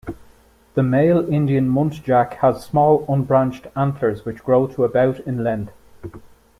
The 0.73 0.81
male 0.81 1.31
Indian 1.31 1.69
muntjac 1.71 2.33
has 2.37 2.63
small, 2.65 3.05
unbranched 3.07 3.67
antlers 3.75 4.25
which 4.25 4.43
grow 4.43 4.65
to 4.65 4.83
about 4.83 5.19
in 5.27 5.43
length. 5.43 5.73